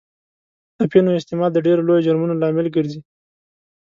[0.83, 2.99] اپینو استعمال د ډېرو لویو جرمونو لامل ګرځي.